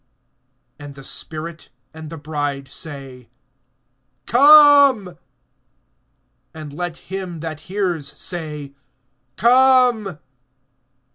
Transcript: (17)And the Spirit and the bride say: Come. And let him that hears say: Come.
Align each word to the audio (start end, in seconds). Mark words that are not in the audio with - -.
(17)And 0.79 0.95
the 0.95 1.03
Spirit 1.03 1.69
and 1.93 2.09
the 2.09 2.17
bride 2.17 2.67
say: 2.67 3.29
Come. 4.25 5.15
And 6.55 6.73
let 6.73 6.97
him 6.97 7.39
that 7.41 7.59
hears 7.69 8.07
say: 8.19 8.73
Come. 9.35 10.17